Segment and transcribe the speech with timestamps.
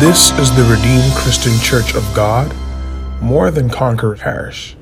[0.00, 2.56] This is the Redeemed Christian Church of God,
[3.20, 4.74] more than Conqueror Parish.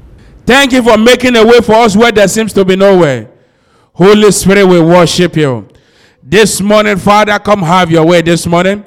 [0.46, 3.28] Thank you for making a way for us where there seems to be no way.
[3.94, 5.66] Holy Spirit, we worship you.
[6.22, 8.84] This morning, Father, come have your way this morning.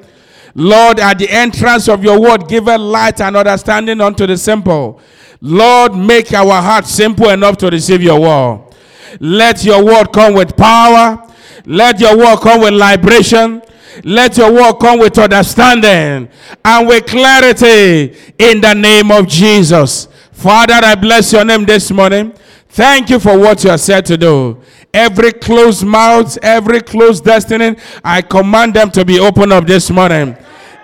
[0.54, 5.02] Lord, at the entrance of your word, give a light and understanding unto the simple.
[5.42, 8.74] Lord, make our hearts simple enough to receive your word.
[9.20, 11.28] Let your word come with power.
[11.64, 13.62] Let your word come with liberation.
[14.04, 16.28] Let your word come with understanding
[16.64, 20.08] and with clarity in the name of Jesus.
[20.32, 22.32] Father, I bless your name this morning.
[22.68, 24.60] Thank you for what you are said to do.
[24.94, 30.36] Every closed mouth, every closed destiny, I command them to be opened up this morning.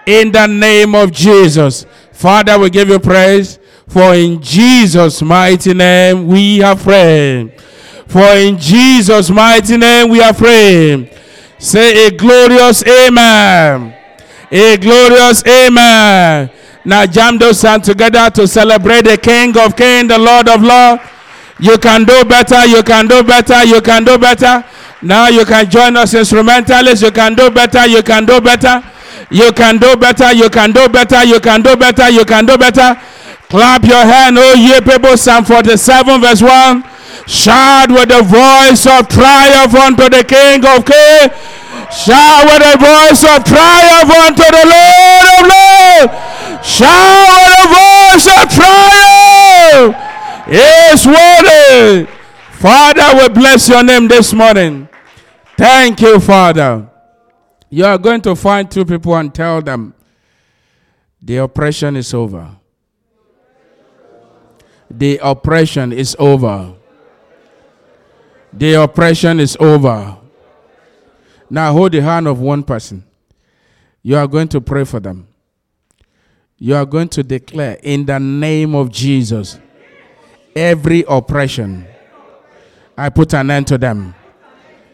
[0.07, 1.87] In the name of Jesus.
[2.13, 3.59] Father, we give you praise.
[3.89, 7.55] For in Jesus' mighty name we have prayed.
[8.09, 11.11] For in Jesus' mighty name we are praying.
[11.59, 13.95] Say a glorious amen.
[14.51, 16.51] A glorious amen.
[16.87, 21.03] Now jam those hands together to celebrate the King of Kings, the Lord of Lords.
[21.61, 24.65] You can do better, you can do better, you can do better.
[25.03, 27.03] Now you can join us instrumentalists.
[27.03, 28.83] You can do better, you can do better.
[29.31, 32.57] You can do better, you can do better, you can do better, you can do
[32.57, 32.99] better.
[33.51, 35.17] Clap your hand, oh ye people.
[35.17, 36.85] Psalm 47, verse 1.
[37.27, 41.33] Shout with the voice of triumph unto the King of Kings.
[41.91, 46.13] Shout with the voice of triumph unto the Lord of Lords.
[46.67, 49.97] Shout with the voice of triumph.
[50.51, 52.07] Is worthy.
[52.53, 54.89] Father, we bless your name this morning.
[55.57, 56.89] Thank you, Father.
[57.69, 59.95] You are going to find two people and tell them
[61.21, 62.57] the oppression is over.
[64.91, 66.78] The oppression is over.
[68.53, 70.17] The oppression is over.
[71.51, 73.05] Now hold the hand of one person.
[74.03, 75.29] You are going to pray for them.
[76.59, 79.59] You are going to declare in the name of Jesus
[80.57, 81.87] every oppression.
[82.97, 84.15] I put an end to them.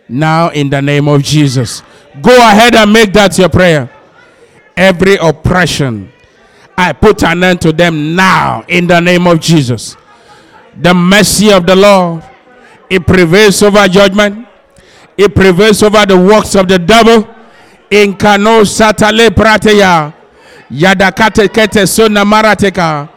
[0.06, 1.82] Now, in the name of Jesus,
[2.20, 3.90] go ahead and make that your prayer.
[4.76, 6.12] Every oppression,
[6.76, 9.96] I put an end to them now, in the name of Jesus.
[10.76, 12.22] The mercy of the Lord,
[12.90, 14.46] it prevails over judgment,
[15.16, 17.28] it prevails over the works of the devil.
[17.90, 20.12] In Kano Satale Prateya,
[20.70, 23.08] Yadakate Kete Sona Marateka,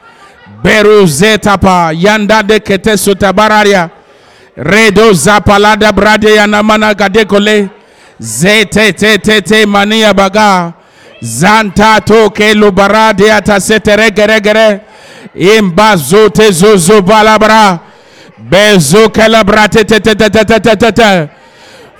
[0.62, 3.92] Beru Zetapa, Yanda de Kete Sotabararia.
[4.58, 7.70] Redo zapalada brade yanamana gadekole.
[8.20, 10.74] Zete te te te mania baga.
[11.22, 14.82] Zanta toke lubarade atasete regere gere.
[15.36, 17.80] Imba zote zozo balabra.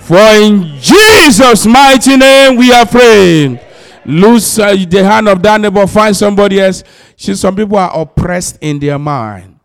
[0.00, 3.60] For in Jesus' mighty name we are praying.
[4.06, 6.82] Lose uh, the hand of that neighbor, find somebody else.
[7.16, 9.58] See, some people are oppressed in their mind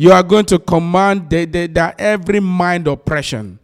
[0.00, 3.58] you are going to command that every mind oppression.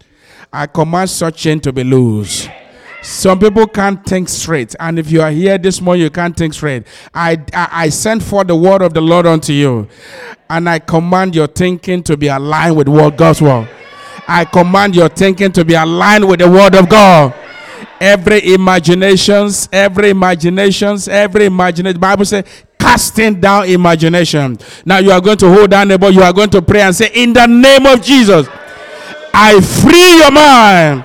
[0.52, 2.46] I command such chain to be loose.
[3.06, 6.52] Some people can't think straight, and if you are here this morning, you can't think
[6.52, 6.88] straight.
[7.14, 9.86] I, I, I send for the word of the Lord unto you,
[10.50, 13.68] and I command your thinking to be aligned with what God's word.
[14.26, 17.32] I command your thinking to be aligned with the word of God.
[18.00, 22.00] Every imaginations, every imaginations, every imagination.
[22.00, 22.44] Bible says,
[22.76, 24.58] casting down imagination.
[24.84, 26.94] Now you are going to hold down the neighbor, you are going to pray and
[26.94, 28.48] say, In the name of Jesus,
[29.32, 31.04] I free your mind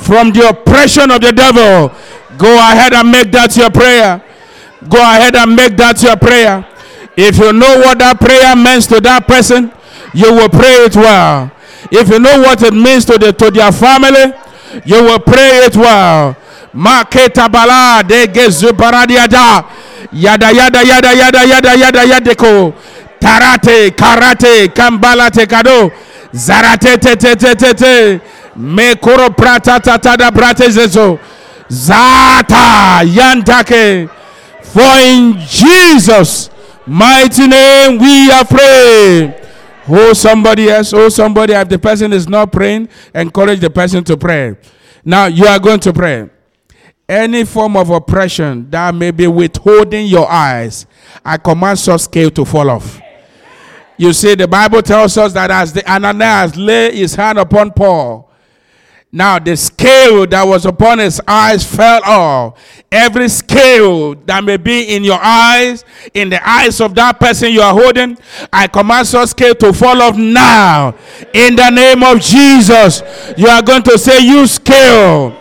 [0.00, 1.92] from the oppression of the devil.
[2.38, 4.22] Go ahead and make that your prayer.
[4.88, 6.66] Go ahead and make that your prayer.
[7.16, 9.70] If you know what that prayer means to that person,
[10.14, 11.50] you will pray it well.
[11.90, 14.32] If you know what it means to the to their family,
[14.84, 16.36] you will pray it well.
[16.72, 19.66] Maketa bala de gezubaradiada
[20.12, 22.72] yada yada yada yada yada yada yadeko
[23.20, 25.90] tarate karate kambala tekado
[26.32, 28.20] zarate te te te te te
[28.56, 31.18] mekoro prata tatada brate zezo.
[31.70, 34.08] Zata yantake.
[34.62, 36.50] For in Jesus
[36.86, 39.34] mighty name we are praying.
[39.88, 44.16] Oh somebody else oh somebody if the person is not praying encourage the person to
[44.16, 44.56] pray.
[45.04, 46.28] Now you are going to pray.
[47.08, 50.86] Any form of oppression that may be withholding your eyes,
[51.24, 53.00] I command such scale to fall off.
[53.96, 58.29] You see, the Bible tells us that as the Ananias lay his hand upon Paul,
[59.12, 62.82] now the scale that was upon his eyes fell off.
[62.92, 65.84] Every scale that may be in your eyes,
[66.14, 68.16] in the eyes of that person you are holding,
[68.52, 70.94] I command such scale to fall off now.
[71.34, 73.02] In the name of Jesus,
[73.36, 75.36] you are going to say, You scale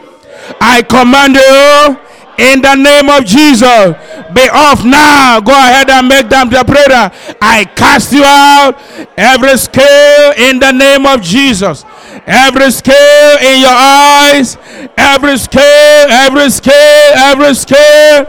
[0.59, 1.99] I command you
[2.39, 3.93] In the name of Jesus,
[4.33, 5.41] be off now.
[5.41, 7.11] Go ahead and make them the prayer.
[7.41, 8.79] I cast you out.
[9.17, 11.83] Every scale in the name of Jesus.
[12.25, 14.57] Every scale in your eyes.
[14.97, 18.27] Every scale, every scale, every scale.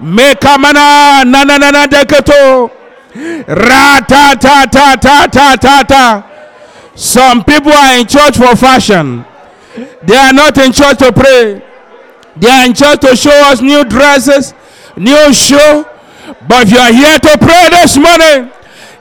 [0.00, 2.70] Make a mana na na na na deketo.
[3.46, 6.26] Ra ta ta ta ta ta ta ta.
[6.94, 9.24] Some people are in church for fashion.
[10.02, 11.62] They are not in church to pray.
[12.36, 14.54] They are in church to show us new dresses,
[14.96, 15.84] new show.
[16.48, 18.50] But if you are here to pray this morning,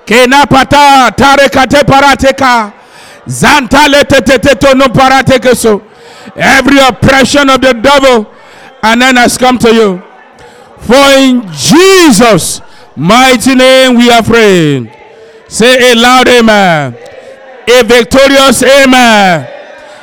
[0.06, 2.74] kena pata tarekate parateka,
[6.36, 8.32] Every oppression of the devil
[8.84, 10.02] and then has come to you.
[10.80, 12.62] For in Jesus'
[12.96, 14.90] mighty name we are praying.
[15.48, 16.96] Say a loud amen.
[17.68, 19.48] A victorious amen.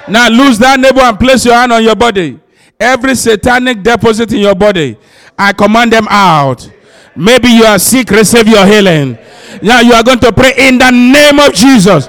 [0.09, 2.39] Now lose that neighbor and place your hand on your body.
[2.79, 4.97] Every satanic deposit in your body,
[5.39, 6.71] I command them out.
[7.17, 9.19] Maybe you are sick, receive your healing.
[9.63, 12.09] Now you are going to pray in the name of Jesus.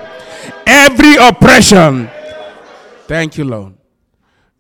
[0.67, 2.09] Every oppression.
[3.07, 3.73] Thank you, Lord.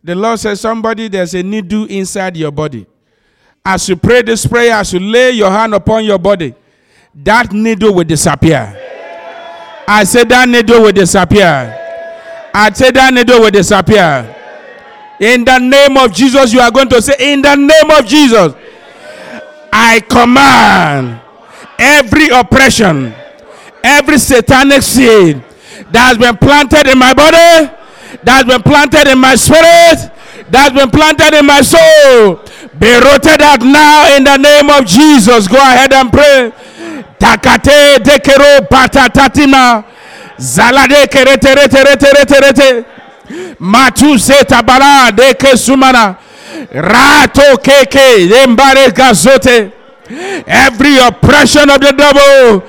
[0.01, 2.87] The Lord says, somebody, there's a needle inside your body.
[3.65, 6.55] As you pray this prayer, as you lay your hand upon your body,
[7.13, 8.73] that needle will disappear.
[9.85, 11.75] I said that needle will disappear.
[12.53, 14.33] I said that needle will disappear.
[15.19, 18.53] In the name of Jesus, you are going to say, In the name of Jesus,
[19.73, 21.19] I command
[21.77, 23.13] every oppression,
[23.83, 25.43] every satanic seed
[25.91, 27.71] that has been planted in my body,
[28.23, 30.11] that has been planted in my spirit,
[30.51, 32.41] that has been planted in my soul,
[32.79, 35.47] be rooted out now in the name of Jesus.
[35.47, 36.51] Go ahead and pray.
[37.19, 38.67] Takate dekero.
[40.37, 42.85] Zalade kerete rete rete rete rete.
[43.59, 44.17] Matu
[45.15, 46.17] deke sumana.
[46.71, 48.27] Rato keke
[48.93, 49.76] gazote.
[50.09, 52.63] Every oppression of the devil,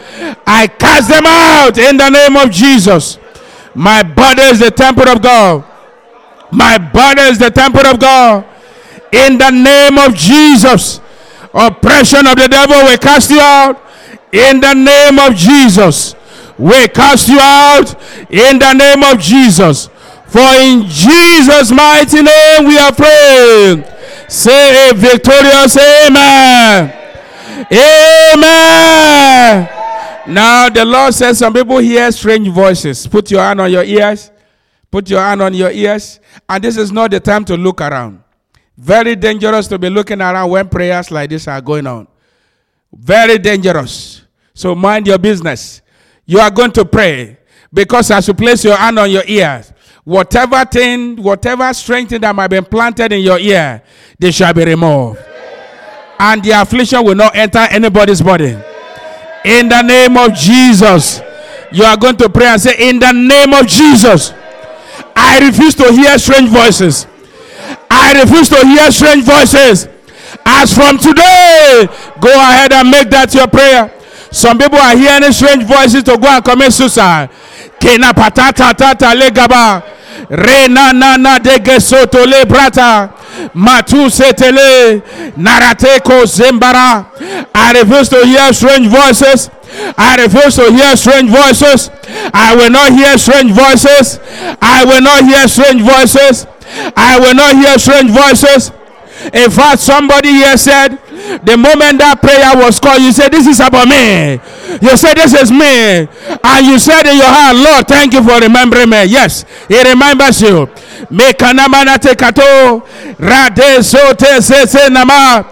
[0.47, 3.19] I cast them out in the name of Jesus.
[3.75, 5.65] My body is the temple of God.
[6.51, 8.45] My body is the temple of God.
[9.13, 11.01] In the name of Jesus,
[11.55, 13.81] oppression of the devil, we cast you out.
[14.33, 16.15] In the name of Jesus,
[16.59, 17.95] we cast you out.
[18.31, 19.89] In the name of Jesus.
[20.27, 23.85] For in Jesus' mighty name we are praying.
[24.29, 26.98] Say a victorious amen.
[27.73, 29.19] Amen.
[30.29, 33.07] Now the Lord says some people hear strange voices.
[33.07, 34.31] Put your hand on your ears.
[34.91, 36.21] Put your hand on your ears.
[36.49, 38.23] And this is not the time to look around.
[38.77, 42.07] Very dangerous to be looking around when prayers like this are going on.
[42.93, 44.23] Very dangerous.
[44.55, 45.83] So mind your business.
[46.27, 47.39] You are going to pray
[47.73, 49.73] because as you place your hand on your ears,
[50.05, 53.83] whatever thing, whatever strength that might be planted in your ear,
[54.19, 55.21] they shall be removed.
[56.19, 58.57] And the affliction will not enter anybody's body.
[59.45, 61.21] In the name of Jesus,
[61.71, 64.33] you are going to pray and say, In the name of Jesus,
[65.15, 67.07] I refuse to hear strange voices.
[67.91, 69.89] I refuse to hear strange voices.
[70.45, 71.87] As from today,
[72.21, 73.93] go ahead and make that your prayer.
[74.31, 77.31] Some people are hearing strange voices to go and commit suicide.
[77.81, 79.83] Tata legaba.
[80.31, 83.11] Re na na na de gesoto le brata.
[83.55, 85.03] Matu setele.
[85.37, 87.07] Narateko zembara.
[87.55, 89.51] I refuse to hear strange voices.
[89.97, 91.91] I refuse to hear strange voices.
[92.35, 94.19] I will not hear strange voices.
[94.61, 96.47] I will not hear strange voices.
[96.97, 98.73] I will not hear strange voices.
[99.33, 100.99] In fact, somebody here said,
[101.45, 104.41] the moment that prayer was called, you said, This is about me.
[104.81, 106.09] You said, This is me.
[106.43, 109.05] And you said in your heart, Lord, thank you for remembering me.
[109.05, 110.67] Yes, He remembers you.
[111.11, 112.83] Mekanamana tekato
[113.19, 115.45] rade se se nama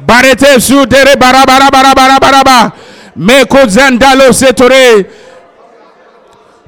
[0.00, 2.72] barete su dere bara bara bara bara bara bara
[3.16, 5.10] meko zandalo setore.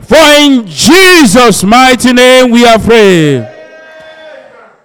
[0.00, 3.55] For in Jesus' mighty name we are praying.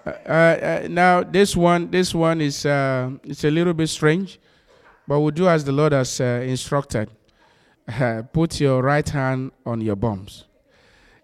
[0.05, 4.39] Uh, uh, now this one, this one is uh, it's a little bit strange,
[5.08, 7.10] but we'll do as the Lord has uh, instructed.
[8.34, 10.46] Put your right hand on your bums.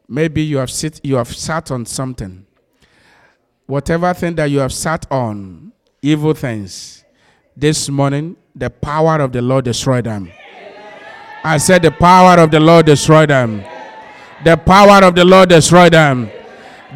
[0.08, 2.46] Maybe you have sit, you have sat on something.
[3.66, 7.04] Whatever thing that you have sat on, evil things.
[7.56, 10.32] This morning, the power of the Lord destroy them.
[11.44, 13.64] I said, the power of the Lord destroy them.
[14.44, 16.30] The power of the Lord destroy them.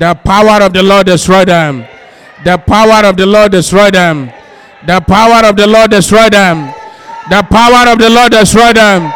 [0.02, 1.86] The power of the Lord destroy them.
[2.44, 4.32] The power of the Lord destroy them.
[4.88, 6.74] The power of the Lord destroy them.
[7.30, 9.14] The power of the Lord destroy them.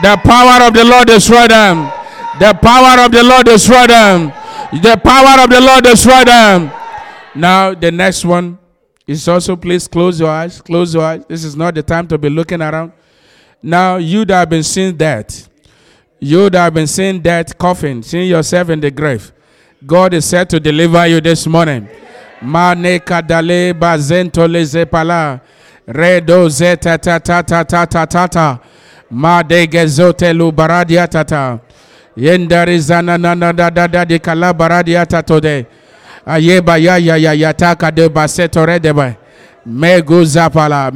[0.00, 1.90] The power of the Lord destroy them.
[2.38, 4.32] The power of the Lord destroy them.
[4.80, 6.70] The power of the Lord destroy them.
[7.34, 8.58] Now the next one,
[9.08, 10.60] is also, please close your eyes.
[10.60, 11.24] Close your eyes.
[11.26, 12.92] This is not the time to be looking around.
[13.60, 15.48] Now, you that have been seeing that,
[16.20, 19.32] you that have been seeing that coffin, seeing yourself in the grave,
[19.86, 21.88] God is set to deliver you this morning.
[22.42, 23.72] Mane kadale.
[25.88, 28.58] Redo zeta ta ta ta ta ta ta ta.
[29.10, 31.60] Ma de gezote lu baradia tata.
[32.16, 34.18] Yendari zana na na da da da di.
[36.26, 37.52] Ayeba ya ya ya ya
[40.24, 40.90] zapala,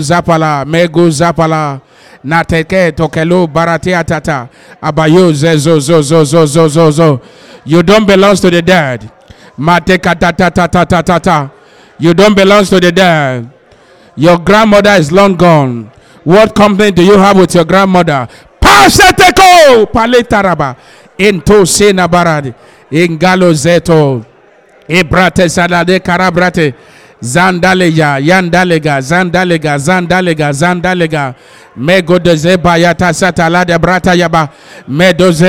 [0.00, 0.64] zapala,
[1.10, 1.80] zapala.
[2.24, 4.48] Nateke tokelo baratia tata.
[4.82, 7.20] Abayo zezo zo zo zo zo zo zo.
[7.64, 9.10] You don't belong to the dead.
[9.58, 11.50] Mateka ta ta ta ta ta.
[11.98, 13.48] You don't belong to the dead.
[14.16, 15.90] Your grandmother is long gone.
[16.24, 18.28] What complaint do you have with your grandmother?
[18.60, 20.76] Paseteko paletaraba.
[21.18, 22.54] Into sena baradi.
[22.90, 24.24] Ingalo zeto.
[24.88, 26.74] Ibrate salade karabrate.
[27.22, 31.34] Zandalega, Yandalega, Zandalega, Zandalega, Zandalega,
[31.76, 34.50] Mego de Zebayata Satalada Brata Yaba,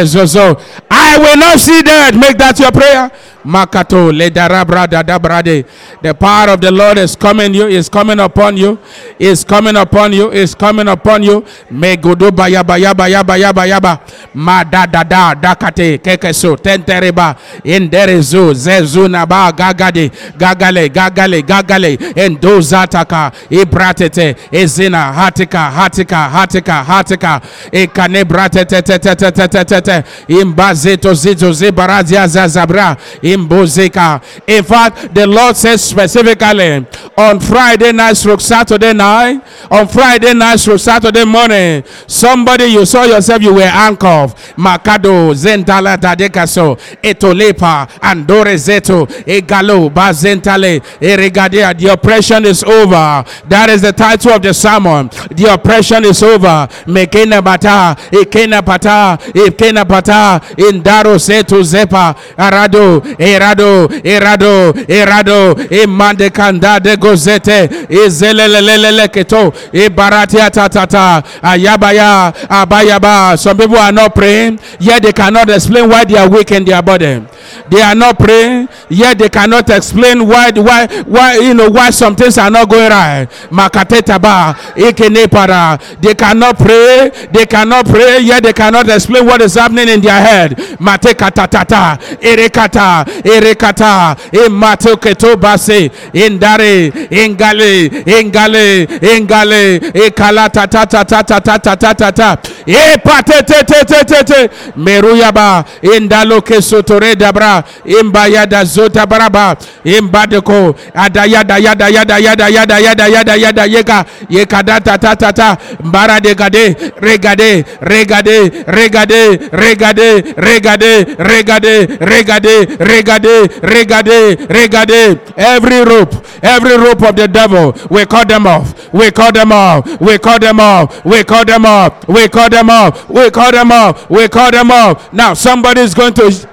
[0.06, 0.60] Zozo.
[0.90, 2.16] I will not see that.
[2.16, 3.12] Make that your prayer.
[3.50, 5.65] Makato, Ledarabra Dadabrade.
[6.03, 8.77] The power of the Lord is coming you, is coming upon you,
[9.18, 11.41] is coming upon you, is coming upon you.
[11.72, 14.00] Megodo Bayaba Yaba Yaba Yaba Yaba.
[14.36, 26.29] Madadada Dakate Kekeso Tentereba Inderezu Zezunaba Gagade Gagale Gagale Gagale Endozataka Ibratete Ezina Hatika Hatika
[26.29, 27.41] Hatika Hatika
[27.72, 32.96] Ekanebrate Tete Imbazeto Zito Zibarazia Zazabra
[33.39, 34.22] Imbozeka.
[34.48, 36.86] In fact, the Lord says specifically
[37.17, 39.41] on Friday night, stroke Saturday night,
[39.72, 44.29] on Friday night, stroke Saturday morning, somebody you saw yourself, you were anchored.
[44.58, 51.77] Makado, Zentala Tadekaso, Etolepa, Andore Zeto, Egalo, Bazentale, Eregadea.
[51.77, 53.24] The oppression is over.
[53.48, 55.10] That is the title of the sermon.
[55.31, 56.67] The oppression is over.
[56.86, 66.80] Mekena Bata, Ekena Pata, Ekena Pata, Indaro Zeto Zepa, Arado, Erado, Erado, Erado, Emande Kanda
[66.80, 73.38] de Gozete, e Ezelelelele Keto, Ebaratia Tatata, Ayabaya, Abayaba.
[73.38, 76.82] Some people are not praying, yet they cannot explain why they are weak in their
[76.82, 77.22] body.
[77.70, 82.16] They are not praying, yet they cannot explain why, why, why, you know, why some
[82.16, 83.28] things are not going right.
[83.50, 86.00] Makatetaba, Ikenepara.
[86.02, 90.20] They cannot pray, they cannot pray, yet they cannot explain what is happening in their
[90.22, 90.52] head.
[90.80, 102.38] Matekatatata, Erekata, Erekata, Ematoketo Base, Indare, Ingale, Ingale, Ingale, Ekalata tata tata tata tata tata,
[102.66, 113.08] Epatetetetetete, Meruyaba, Indaloke Sotore Dabra, Imbayada Zota Baraba, Imbadeko, Adayada Yada Yada Yada Yada Yada
[113.08, 121.98] Yada Yada Yeka, Yekadata Tata Tata, Mbara de Gade, Regade, Regade, Regade, Regade, Regade, Regade,
[122.00, 126.13] Regade, Regade, Regade, Regade, every rope,
[126.44, 130.41] every rope of the devil, we cut them off, we cut them off, we cut
[130.41, 134.27] them off, we cut them off, we cut them off, we cut them off, we
[134.27, 135.13] cut them off.
[135.13, 136.49] Now somebody is going to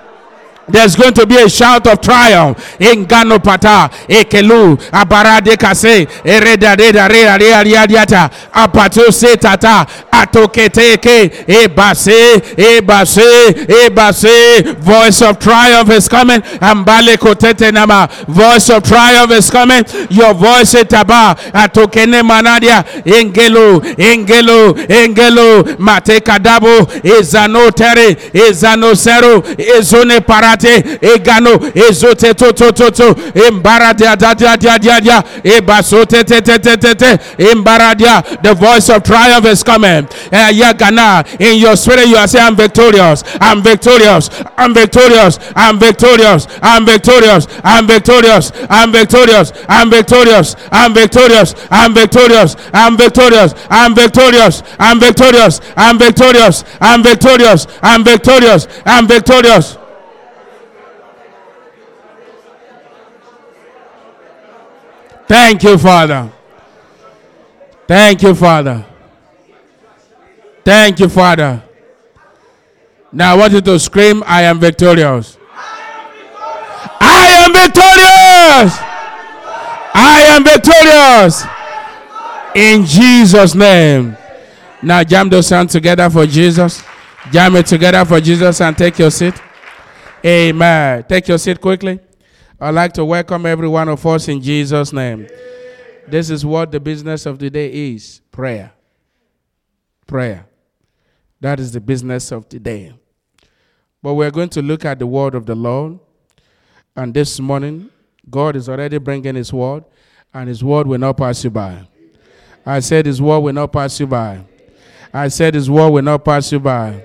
[0.69, 2.81] there's going to be a shout of triumph.
[2.81, 11.47] In Ganopata, Ekelu, Abarade Kase, Ereda Reda Rea Rea Rea Diata, Apato Se Tata, Atoketeke,
[11.47, 19.51] Ebase, Ebase, Ebase, voice of triumph is coming, Ambale Kotete Nama, voice of triumph is
[19.51, 29.43] coming, your voice etaba, Atokene Manadia, Engelo, Engelo, Engelo, Mate Kadabo, Ezano Tere, Ezano Sero,
[29.43, 35.23] Ezone Para parate egano ezote to to to to embaradia da da da da da
[35.45, 41.25] ebasote te te te te te embaradia the voice of triumph is coming uh, yagana
[41.41, 46.87] in your spirit you are saying I'm victorious I'm victorious I'm victorious I'm victorious I'm
[46.87, 49.27] victorious I'm victorious I'm victorious
[49.77, 52.35] I'm victorious I'm victorious I'm victorious
[52.81, 59.86] I'm victorious I'm victorious I'm victorious I'm victorious I'm victorious I'm victorious I'm victorious
[65.28, 66.33] Thank you, Father.
[67.87, 68.85] Thank you, Father.
[70.64, 71.62] Thank you, Father.
[73.12, 75.38] Now I want you to scream, I am victorious.
[77.00, 78.78] I am victorious.
[79.95, 81.45] I am victorious.
[82.54, 84.16] In Jesus' name.
[84.83, 86.83] Now jam those hands together for Jesus.
[87.33, 89.35] Jam it together for Jesus and take your seat.
[90.25, 91.04] Amen.
[91.09, 92.00] Take your seat quickly.
[92.59, 95.29] I'd like to welcome every one of us in Jesus' name.
[96.09, 98.73] This is what the business of the day is prayer.
[100.07, 100.47] Prayer.
[101.41, 102.95] That is the business of the day.
[104.03, 105.99] But we're going to look at the word of the Lord.
[106.97, 107.91] And this morning,
[108.31, 109.85] God is already bringing His word,
[110.33, 111.87] and His word will not pass you by.
[112.65, 114.43] I said, His word will not pass you by.
[115.13, 117.05] I said, His word will not pass you by.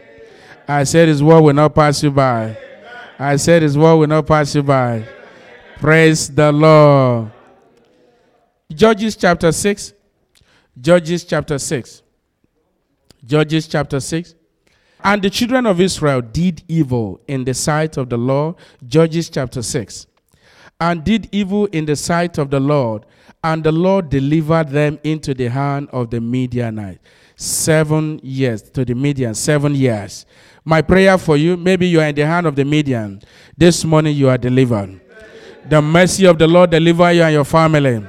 [0.66, 2.58] I said, His word will not pass you by.
[3.20, 5.06] I said, His word will not pass you by.
[5.82, 7.32] Praise the Lord.
[8.72, 9.94] Judges chapter 6.
[10.80, 12.04] Judges chapter 6.
[13.26, 14.36] Judges chapter 6.
[15.04, 18.58] And the children of Israel did evil in the sight of the Lord.
[18.86, 20.06] Judges chapter 6.
[20.80, 23.08] And did evil in the sight of the Lord.
[23.44, 27.00] And the Lord delivered them into the hand of the Midianites.
[27.36, 30.28] Seven years to the Midian, seven years.
[30.64, 33.24] My prayer for you, maybe you are in the hand of the Midian.
[33.58, 35.02] This morning you are delivered.
[35.70, 38.04] The mercy of the Lord deliver you and your family.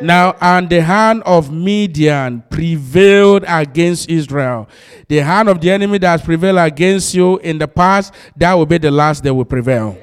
[0.00, 4.68] Now, and the hand of Midian prevailed against Israel.
[5.08, 8.66] The hand of the enemy that has prevailed against you in the past, that will
[8.66, 9.96] be the last that will prevail.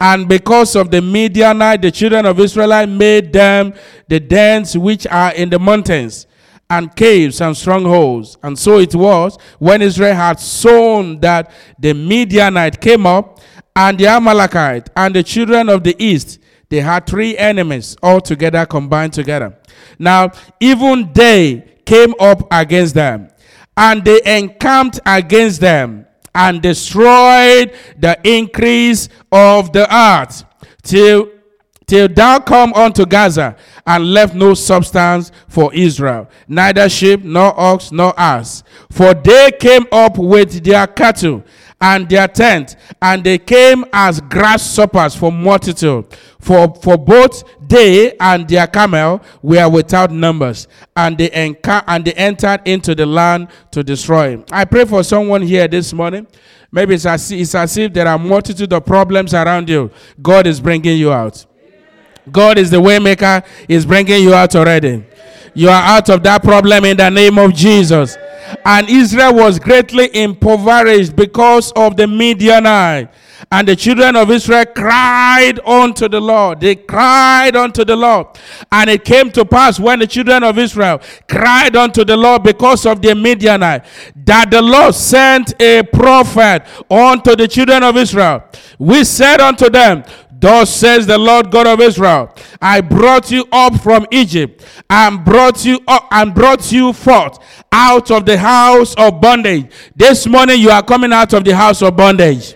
[0.00, 3.72] And because of the Midianite, the children of Israel made them
[4.08, 6.26] the dens which are in the mountains
[6.68, 8.36] and caves and strongholds.
[8.42, 13.40] And so it was when Israel had sown that the Midianite came up
[13.76, 16.38] and the Amalekite and the children of the east,
[16.68, 19.56] they had three enemies all together combined together.
[19.98, 23.30] Now, even they came up against them,
[23.76, 30.44] and they encamped against them and destroyed the increase of the earth
[30.82, 31.28] till
[31.86, 37.92] till thou come unto Gaza and left no substance for Israel, neither sheep, nor ox,
[37.92, 38.62] nor ass.
[38.90, 41.44] For they came up with their cattle
[41.84, 46.06] and their tent, and they came as grasshoppers for multitude.
[46.40, 52.14] For, for both they and their camel were without numbers, and they, enca- and they
[52.14, 54.42] entered into the land to destroy.
[54.50, 56.26] I pray for someone here this morning.
[56.72, 59.90] Maybe it's as, it's as if there are multitude of problems around you.
[60.22, 61.44] God is bringing you out.
[62.32, 65.04] God is the waymaker, is bringing you out already.
[65.54, 68.16] You are out of that problem in the name of Jesus.
[68.64, 73.08] And Israel was greatly impoverished because of the Midianite.
[73.52, 76.60] And the children of Israel cried unto the Lord.
[76.60, 78.26] They cried unto the Lord.
[78.72, 82.86] And it came to pass when the children of Israel cried unto the Lord because
[82.86, 83.84] of the Midianite,
[84.24, 88.44] that the Lord sent a prophet unto the children of Israel.
[88.78, 90.04] We said unto them,
[90.44, 92.30] Thus says the Lord God of Israel,
[92.60, 97.38] I brought you up from Egypt and brought you up and brought you forth
[97.72, 99.70] out of the house of bondage.
[99.96, 102.54] This morning you are coming out of the house of bondage.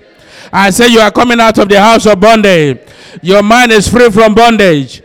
[0.53, 2.79] I say you are coming out of the house of bondage.
[3.23, 5.03] Your mind is free from bondage.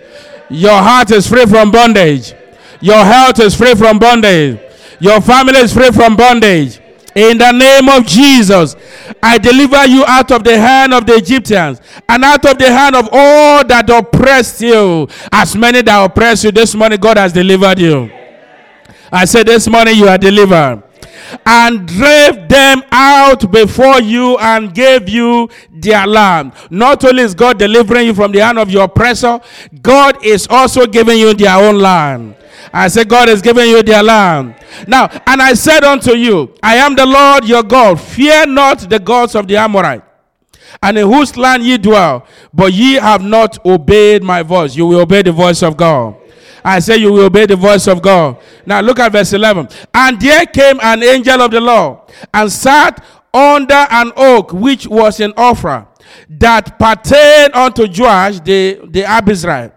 [0.49, 2.33] Your heart is free from bondage.
[2.81, 4.59] Your health is free from bondage.
[4.99, 6.81] Your family is free from bondage.
[7.15, 8.75] In the name of Jesus,
[9.25, 12.93] I deliver you out of the hand of the Egyptians and out of the hand
[12.93, 15.07] of all that oppressed you.
[15.31, 18.11] As many that oppress you this morning, God has delivered you.
[19.09, 20.83] I said, This morning you are delivered.
[21.45, 26.51] And drave them out before you and gave you their land.
[26.69, 29.39] Not only is God delivering you from the hand of your oppressor,
[29.81, 32.35] God is also giving you their own land.
[32.71, 34.55] I said, God is giving you their land.
[34.87, 37.99] Now, and I said unto you, I am the Lord your God.
[37.99, 40.03] Fear not the gods of the Amorite,
[40.81, 44.75] and in whose land ye dwell, but ye have not obeyed my voice.
[44.75, 46.15] You will obey the voice of God.
[46.63, 48.37] I say you will obey the voice of God.
[48.65, 49.67] Now look at verse 11.
[49.93, 51.99] And there came an angel of the Lord
[52.33, 55.87] and sat under an oak which was in Ophrah
[56.29, 59.73] that pertained unto Joash the, the Abiezrite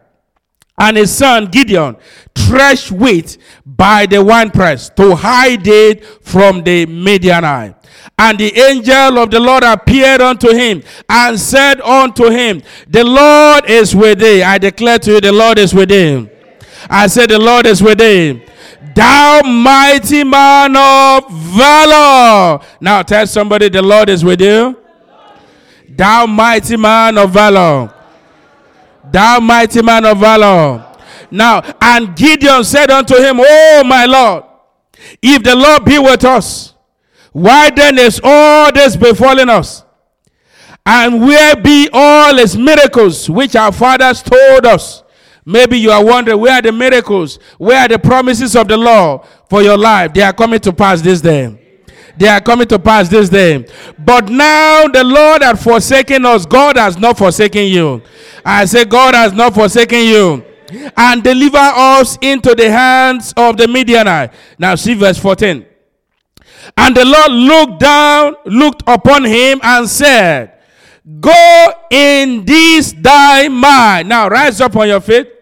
[0.79, 1.97] and his son Gideon
[2.35, 7.75] threshed wheat by the winepress to hide it from the Midianite.
[8.19, 13.69] And the angel of the Lord appeared unto him and said unto him, The Lord
[13.69, 14.43] is with thee.
[14.43, 16.29] I declare to you, the Lord is with thee.
[16.89, 18.43] I said, The Lord is with thee.
[18.95, 22.65] Thou mighty man of valor.
[22.81, 24.79] Now tell somebody, The Lord is with you.
[25.89, 27.93] Thou mighty man of valor.
[29.11, 30.85] Thou mighty man of valor.
[31.31, 34.45] Now, and Gideon said unto him, Oh, my Lord,
[35.23, 36.75] if the Lord be with us,
[37.33, 39.85] why then is all this befalling us?
[40.85, 45.03] And where be all his miracles which our fathers told us?
[45.45, 47.39] Maybe you are wondering, where are the miracles?
[47.59, 50.13] Where are the promises of the Lord for your life?
[50.15, 51.66] They are coming to pass this day.
[52.17, 53.67] They are coming to pass this day.
[53.99, 56.47] But now the Lord has forsaken us.
[56.47, 58.03] God has not forsaken you.
[58.45, 60.45] I say, God has not forsaken you.
[60.97, 64.33] And deliver us into the hands of the Midianite.
[64.59, 65.65] Now see verse 14.
[66.77, 70.53] And the Lord looked down, looked upon him, and said,
[71.21, 74.09] Go in this thy mind.
[74.09, 75.33] Now rise up on your feet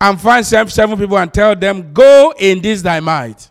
[0.00, 3.50] and find seven people and tell them, Go in this thy might.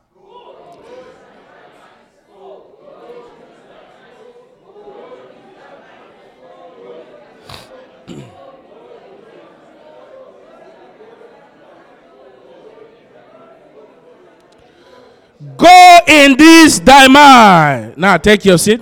[15.58, 17.98] Go in this thy mind.
[17.98, 18.82] Now take your seat.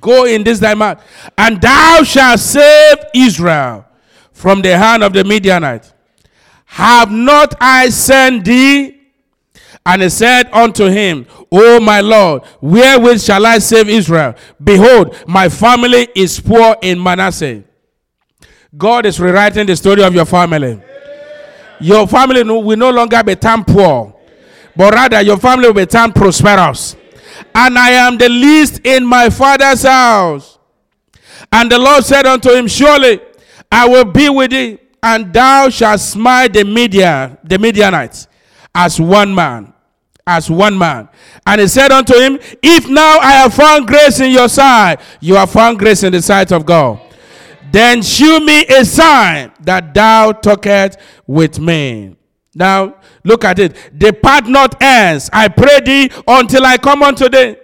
[0.00, 0.98] Go in this thy mind,
[1.38, 3.84] and thou shalt save Israel
[4.32, 5.92] from the hand of the Midianite.
[6.64, 8.98] Have not I sent thee?
[9.84, 14.34] And he said unto him, O my Lord, wherewith shall I save Israel?
[14.62, 17.62] Behold, my family is poor in Manasseh.
[18.76, 20.80] God is rewriting the story of your family.
[21.80, 24.11] Your family will no longer be termed poor,
[24.76, 26.96] but rather your family will be termed prosperous.
[27.54, 30.58] And I am the least in my father's house.
[31.50, 33.20] And the Lord said unto him, Surely
[33.70, 38.28] I will be with thee, and thou shalt smite the Midian, the Midianites,
[38.74, 39.72] as one man.
[40.24, 41.08] As one man.
[41.44, 45.34] And he said unto him, If now I have found grace in your sight, you
[45.34, 47.00] have found grace in the sight of God.
[47.72, 52.16] Then shew me a sign that thou talkest with me.
[52.54, 53.98] Now, look at it.
[53.98, 57.56] Depart not hence, I pray thee, until I come unto thee,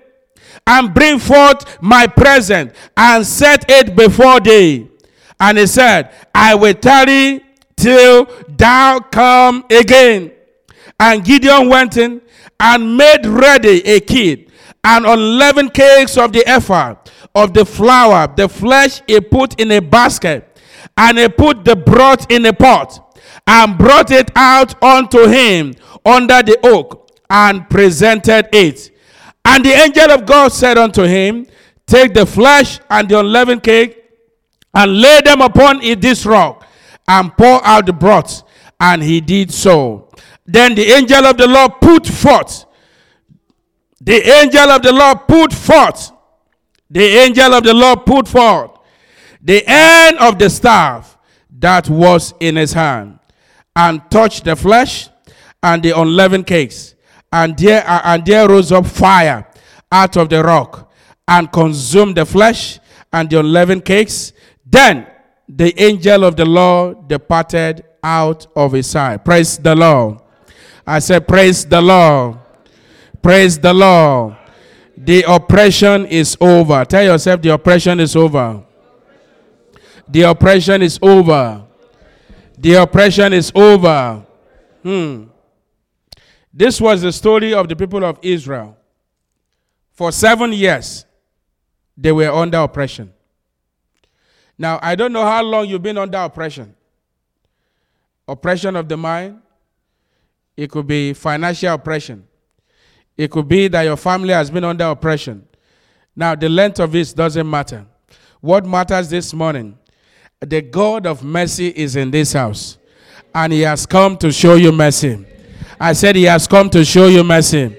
[0.66, 4.88] and bring forth my present, and set it before thee.
[5.40, 7.44] And he said, I will tarry
[7.76, 10.32] till thou come again.
[10.98, 12.22] And Gideon went in
[12.58, 14.50] and made ready a kid,
[14.82, 16.94] and unleavened cakes of the ephah,
[17.34, 20.58] of the flour, the flesh he put in a basket,
[20.96, 23.04] and he put the broth in a pot
[23.46, 28.90] and brought it out unto him under the oak and presented it.
[29.44, 31.46] And the angel of God said unto him,
[31.86, 34.04] Take the flesh and the unleavened cake
[34.74, 36.66] and lay them upon this rock
[37.06, 38.42] and pour out the broth.
[38.78, 40.10] And he did so.
[40.46, 42.66] Then the angel of the Lord put forth.
[44.00, 46.12] The angel of the Lord put forth.
[46.90, 48.78] The angel of the Lord put forth
[49.42, 51.17] the end of the staff
[51.58, 53.18] that was in his hand
[53.74, 55.08] and touched the flesh
[55.62, 56.94] and the unleavened cakes.
[57.32, 59.46] And there, and there rose up fire
[59.92, 60.92] out of the rock
[61.26, 62.78] and consumed the flesh
[63.12, 64.32] and the unleavened cakes.
[64.64, 65.06] Then
[65.48, 69.24] the angel of the Lord departed out of his sight.
[69.24, 70.20] Praise the Lord.
[70.86, 72.38] I said, Praise the Lord.
[73.20, 74.36] Praise the Lord.
[74.96, 76.84] The oppression is over.
[76.84, 78.64] Tell yourself the oppression is over.
[80.08, 81.64] The oppression is over.
[82.56, 84.24] The oppression is over.
[84.82, 85.24] Hmm.
[86.52, 88.76] This was the story of the people of Israel.
[89.92, 91.04] For seven years,
[91.96, 93.12] they were under oppression.
[94.56, 96.74] Now, I don't know how long you've been under oppression.
[98.26, 99.40] Oppression of the mind.
[100.56, 102.26] It could be financial oppression.
[103.16, 105.46] It could be that your family has been under oppression.
[106.16, 107.86] Now, the length of it doesn't matter.
[108.40, 109.78] What matters this morning
[110.40, 112.78] the God of mercy is in this house,
[113.34, 115.24] and He has come to show you mercy.
[115.80, 117.76] I said, He has come to show you mercy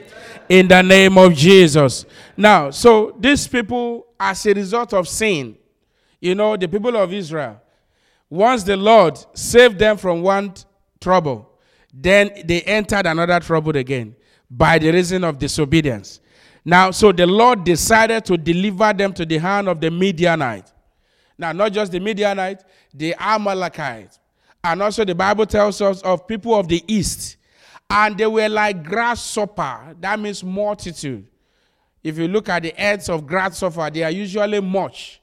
[0.47, 2.05] in the name of Jesus.
[2.35, 5.57] Now, so these people, as a result of sin,
[6.19, 7.61] you know, the people of Israel,
[8.29, 10.53] once the Lord saved them from one
[10.99, 11.49] trouble,
[11.93, 14.15] then they entered another trouble again
[14.49, 16.19] by the reason of disobedience.
[16.65, 20.71] Now, so the Lord decided to deliver them to the hand of the Midianite.
[21.39, 24.19] Now, not just the Midianites, the Amalekites.
[24.61, 27.37] And also the Bible tells us of people of the east.
[27.89, 29.95] And they were like grasshopper.
[30.01, 31.25] That means multitude.
[32.03, 35.21] If you look at the heads of grasshopper, they are usually much.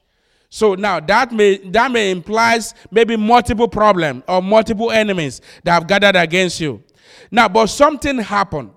[0.49, 5.87] So now that may that may implies maybe multiple problems or multiple enemies that have
[5.87, 6.83] gathered against you.
[7.31, 8.71] Now, but something happened.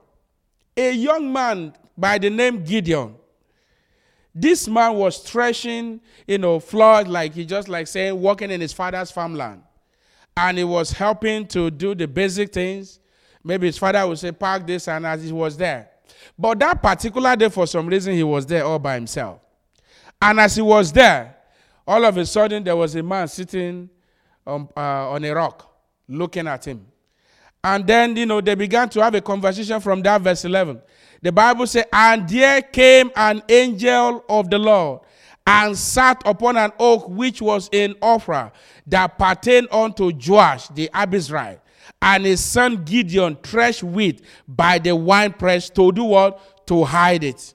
[0.76, 3.16] A young man by the name Gideon
[4.42, 8.72] this man was threshing, you know, flood, like he just like saying, working in his
[8.72, 9.62] father's farmland.
[10.38, 13.00] And he was helping to do the basic things.
[13.44, 15.90] Maybe his father would say, park this, and as he was there.
[16.38, 19.42] But that particular day, for some reason, he was there all by himself.
[20.22, 21.36] And as he was there,
[21.86, 23.90] all of a sudden, there was a man sitting
[24.46, 25.70] on, uh, on a rock
[26.08, 26.86] looking at him.
[27.64, 30.82] And then, you know, they began to have a conversation from that verse 11.
[31.22, 35.02] The Bible says, And there came an angel of the Lord
[35.46, 38.52] and sat upon an oak which was in Ophrah
[38.88, 41.60] that pertained unto Joash the Abiezrite.
[42.02, 46.66] And his son Gideon threshed wheat by the winepress to do what?
[46.68, 47.54] To hide it.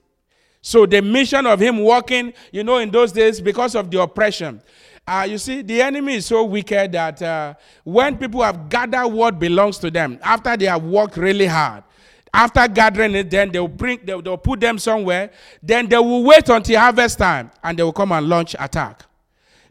[0.61, 4.62] So the mission of him walking, you know, in those days, because of the oppression,
[5.07, 9.38] uh, you see, the enemy is so wicked that uh, when people have gathered what
[9.38, 11.85] belongs to them, after they have worked really hard,
[12.34, 15.30] after gathering it, then they'll bring, they'll, they'll put them somewhere.
[15.62, 19.04] Then they will wait until harvest time, and they will come and launch attack.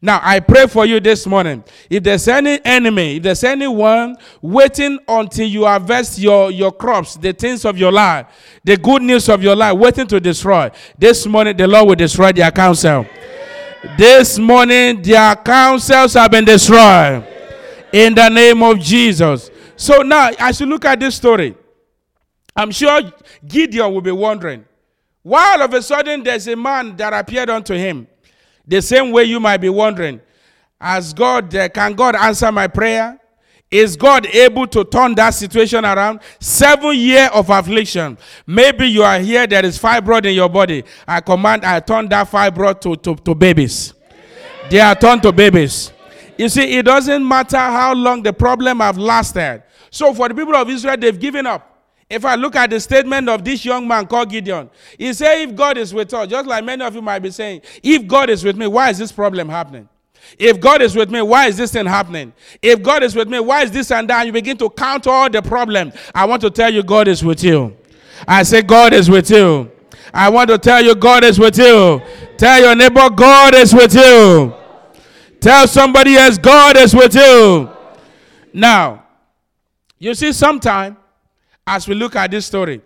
[0.02, 1.64] Now, I pray for you this morning.
[1.90, 7.32] If there's any enemy, if there's anyone waiting until you harvest your, your crops, the
[7.32, 8.28] things of your life,
[8.64, 12.34] the good news of your life, waiting to destroy, this morning the Lord will destroy
[12.34, 13.06] their counsel.
[13.98, 17.26] This morning their counsels have been destroyed.
[17.94, 19.52] In the name of Jesus.
[19.78, 21.56] So now, as you look at this story,
[22.56, 23.02] I'm sure
[23.48, 24.66] Gideon will be wondering
[25.24, 28.08] why all of a sudden there's a man that appeared unto him
[28.68, 30.22] the same way you might be wondering,
[30.80, 33.20] as God, uh, can God answer my prayer?
[33.72, 36.20] Is God able to turn that situation around?
[36.40, 38.18] Seven year of affliction.
[38.46, 40.84] Maybe you are here, there is fibroid in your body.
[41.08, 43.94] I command, I turn that fibroid to, to, to babies.
[44.70, 45.92] They are turned to babies.
[46.38, 49.64] You see, it doesn't matter how long the problem have lasted.
[49.90, 51.73] So for the people of Israel, they've given up.
[52.14, 55.56] If I look at the statement of this young man called Gideon, he said, If
[55.56, 58.44] God is with us, just like many of you might be saying, if God is
[58.44, 59.90] with me, why is this problem happening?
[60.38, 62.34] If God is with me, why is this thing happening?
[62.62, 64.26] If God is with me, why is this and that?
[64.26, 65.96] You begin to count all the problems.
[66.14, 67.76] I want to tell you, God is with you.
[68.28, 69.72] I say, God is with you.
[70.14, 72.02] I want to tell you, God is with you.
[72.38, 74.54] Tell your neighbor, God is with you.
[75.40, 77.70] Tell somebody else, God is with you.
[78.54, 79.04] Now,
[79.98, 80.98] you see, sometimes
[81.66, 82.82] as we look at this story.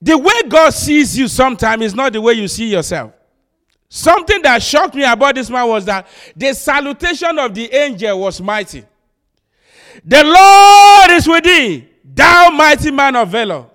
[0.00, 3.12] The way God sees you sometimes is not the way you see yourself.
[3.88, 8.40] Something that shocked me about this man was that the salutation of the angel was
[8.40, 8.84] mighty.
[10.04, 13.66] The Lord is with thee, thou mighty man of valor.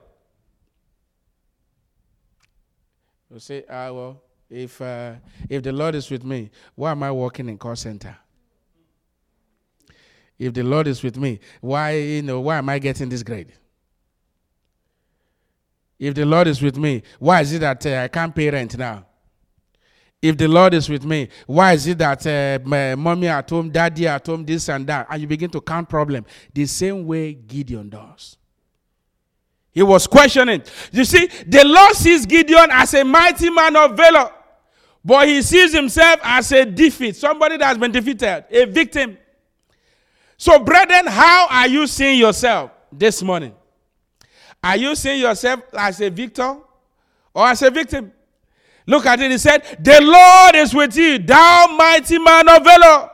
[3.32, 5.14] You say, ah, well, if, uh,
[5.48, 8.18] if the Lord is with me, why am I working in call center?
[10.40, 13.52] If the Lord is with me, why, you know, why am I getting this grade?
[16.00, 18.78] If the Lord is with me, why is it that uh, I can't pay rent
[18.78, 19.06] now?
[20.22, 23.70] If the Lord is with me, why is it that uh, my mommy at home,
[23.70, 25.08] daddy at home, this and that?
[25.10, 28.38] And you begin to count problem the same way Gideon does.
[29.72, 30.64] He was questioning.
[30.92, 34.32] You see, the Lord sees Gideon as a mighty man of valor,
[35.04, 39.18] but he sees himself as a defeat, somebody that has been defeated, a victim.
[40.40, 43.54] So, brethren, how are you seeing yourself this morning?
[44.64, 46.56] Are you seeing yourself as a victor
[47.34, 48.14] or as a victim?
[48.88, 49.32] Look at it.
[49.32, 53.12] He said, The Lord is with you, thou mighty man of valor.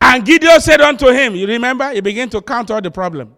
[0.00, 1.92] And Gideon said unto him, You remember?
[1.92, 3.36] He began to count all the problem.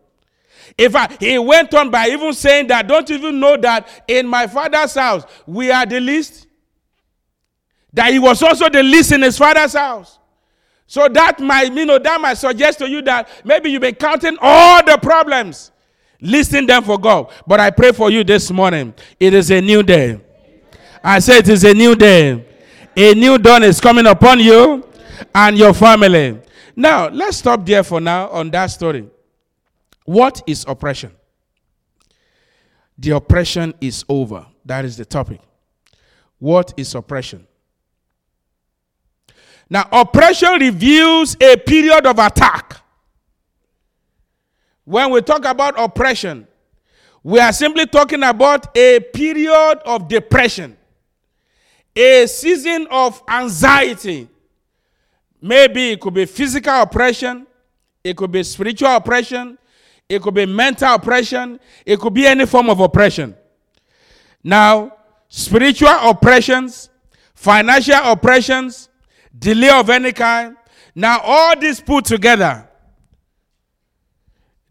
[0.79, 4.29] In fact, he went on by even saying that, Don't you even know that in
[4.29, 6.47] my father's house we are the least?
[7.93, 10.21] That he was also the least in his father's house.
[10.87, 14.37] So that might, you know, that might suggest to you that maybe you've been counting
[14.41, 15.73] all the problems,
[16.21, 17.33] listing them for God.
[17.47, 18.95] But I pray for you this morning.
[19.19, 20.21] It is a new day.
[21.03, 22.45] I say it is a new day.
[22.97, 24.89] A new dawn is coming upon you
[25.35, 26.41] and your family.
[26.75, 29.09] Now, let's stop there for now on that story.
[30.05, 31.13] What is oppression?
[32.99, 34.47] The oppression is over.
[34.65, 35.41] That is the topic.
[36.39, 37.47] What is oppression?
[39.69, 42.77] Now, oppression reveals a period of attack.
[44.85, 46.47] When we talk about oppression,
[47.23, 50.77] we are simply talking about a period of depression,
[51.97, 54.29] a season of anxiety.
[55.43, 57.49] Maybe it could be physical oppression,
[58.05, 59.59] it could be spiritual oppression,
[60.09, 63.35] it could be mental oppression, it could be any form of oppression.
[64.45, 64.97] Now,
[65.29, 66.89] spiritual oppressions,
[67.35, 68.89] financial oppressions,
[69.39, 70.57] delay of any kind.
[70.95, 72.69] Now, all this put together,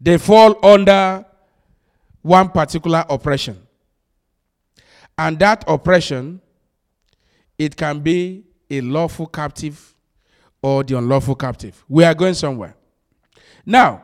[0.00, 1.24] they fall under
[2.22, 3.66] one particular oppression.
[5.16, 6.40] And that oppression,
[7.58, 9.94] it can be a lawful captive
[10.60, 11.84] or the unlawful captive.
[11.88, 12.76] We are going somewhere.
[13.64, 14.02] Now,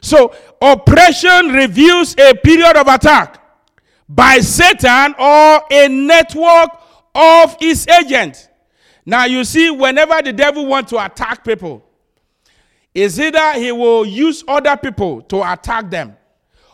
[0.00, 3.40] so oppression reveals a period of attack
[4.08, 6.70] by Satan or a network
[7.14, 8.48] of his agents.
[9.04, 11.84] Now you see, whenever the devil wants to attack people,
[12.94, 16.16] is either he will use other people to attack them,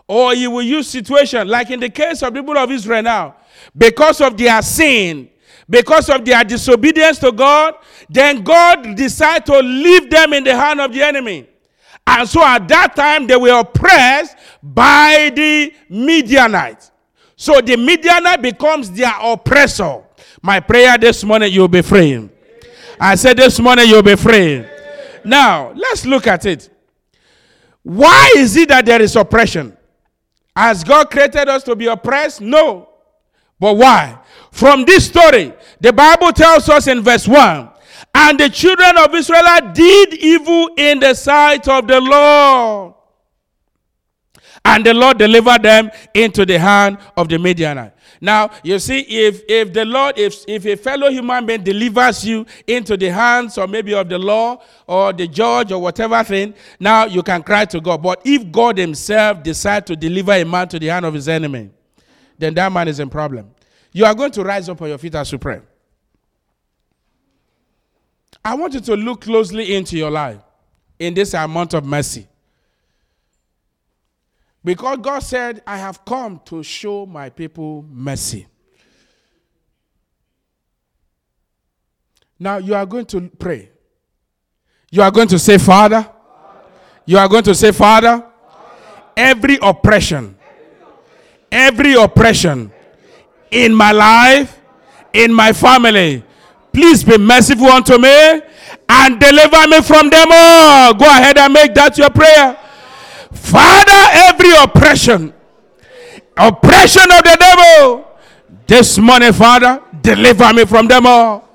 [0.07, 3.37] or he will use situation like in the case of the people of Israel now,
[3.77, 5.31] because of their sin,
[5.71, 7.75] because of their disobedience to God,
[8.09, 11.47] then God decided to leave them in the hand of the enemy.
[12.07, 16.91] And so at that time, they were oppressed by the Midianites.
[17.37, 20.03] So the Midianite becomes their oppressor.
[20.49, 22.27] My prayer this morning, you'll be free.
[22.99, 24.65] I said this morning, you'll be free.
[25.23, 26.71] Now, let's look at it.
[27.83, 29.77] Why is it that there is oppression?
[30.57, 32.41] Has God created us to be oppressed?
[32.41, 32.89] No.
[33.61, 34.21] But why?
[34.51, 37.69] From this story, the Bible tells us in verse 1
[38.15, 39.43] and the children of Israel
[39.75, 42.95] did evil in the sight of the Lord.
[44.69, 47.95] And the Lord delivered them into the hand of the Midianite.
[48.21, 52.45] Now, you see, if, if the Lord, if, if a fellow human being delivers you
[52.67, 57.07] into the hands or maybe of the law or the judge or whatever thing, now
[57.07, 58.03] you can cry to God.
[58.03, 61.71] But if God himself decides to deliver a man to the hand of his enemy,
[62.37, 63.51] then that man is in problem.
[63.93, 65.63] You are going to rise up on your feet as you pray.
[68.45, 70.41] I want you to look closely into your life
[70.99, 72.28] in this amount of mercy.
[74.69, 78.47] Because God said, I have come to show my people mercy.
[82.39, 83.71] Now you are going to pray.
[84.91, 86.07] You are going to say, Father.
[87.07, 88.23] You are going to say, Father,
[89.17, 90.37] every oppression,
[91.51, 92.71] every oppression
[93.51, 94.61] in my life,
[95.15, 96.23] in my family,
[96.79, 98.41] Please be merciful unto me
[98.89, 100.95] and deliver me from them all.
[100.95, 102.57] Go ahead and make that your prayer.
[103.33, 105.35] Father, every oppression,
[106.37, 108.09] oppression of the devil,
[108.67, 111.49] this morning, Father, deliver me from them all.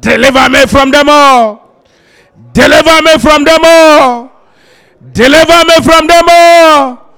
[0.00, 1.84] Deliver me from them all.
[2.52, 4.30] Deliver me from them all.
[5.12, 7.14] Deliver me from them all.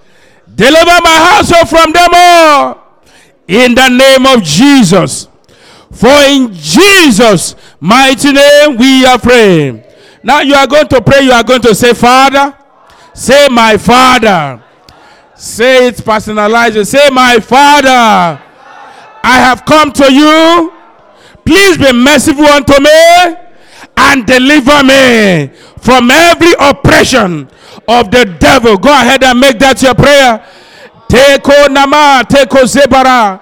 [0.54, 3.02] Deliver my household from them all.
[3.46, 5.28] In the name of Jesus.
[5.92, 9.84] For in Jesus' mighty name we are praying.
[10.22, 12.57] Now you are going to pray, you are going to say, Father,
[13.18, 14.62] say, My Father.
[15.34, 16.86] Say it personalized.
[16.88, 20.72] Say, My Father, I have come to you.
[21.44, 23.36] Please be merciful unto me
[23.96, 25.48] and deliver me
[25.80, 27.48] from every oppression
[27.86, 28.76] of the devil.
[28.76, 30.44] Go ahead and make that your prayer.
[31.08, 33.40] Teko nama, teko zebara.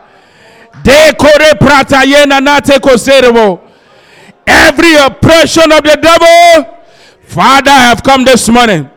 [4.46, 6.78] Every oppression of the devil,
[7.22, 8.88] Father, I have come this morning.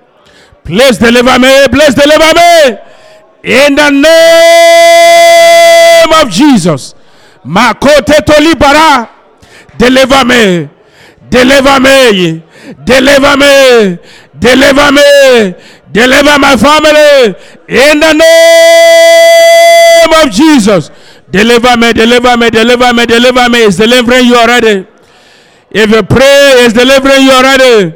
[0.70, 1.68] Please deliver me.
[1.70, 2.78] Please deliver me.
[3.42, 4.14] In the name
[6.22, 6.94] of Jesus.
[7.44, 9.10] Makote tolibara.
[9.80, 10.70] Deliver me.
[11.28, 12.44] Deliver me.
[12.86, 13.98] Deliver me.
[14.38, 15.56] Deliver me.
[15.92, 17.34] Deliver my family.
[17.68, 20.92] In the name of Jesus.
[21.32, 23.64] Deliver me, deliver me, deliver me, deliver me.
[23.64, 24.86] Is delivering you already.
[25.72, 27.96] If you pray, is delivering you already.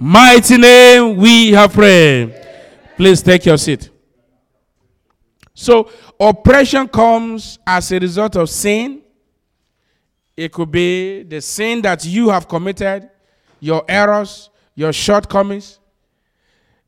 [0.00, 2.34] mighty name we have prayed.
[2.96, 3.90] Please take your seat.
[5.52, 9.02] So, oppression comes as a result of sin.
[10.34, 13.10] It could be the sin that you have committed,
[13.60, 15.78] your errors, your shortcomings.